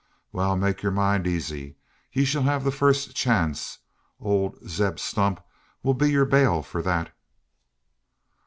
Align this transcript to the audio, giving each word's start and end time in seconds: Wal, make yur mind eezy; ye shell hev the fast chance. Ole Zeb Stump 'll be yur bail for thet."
Wal, 0.31 0.55
make 0.57 0.81
yur 0.81 0.89
mind 0.89 1.27
eezy; 1.27 1.75
ye 2.11 2.25
shell 2.25 2.41
hev 2.41 2.63
the 2.63 2.71
fast 2.71 3.15
chance. 3.15 3.77
Ole 4.19 4.55
Zeb 4.67 4.97
Stump 4.97 5.39
'll 5.83 5.93
be 5.93 6.09
yur 6.09 6.25
bail 6.25 6.63
for 6.63 6.81
thet." 6.81 7.11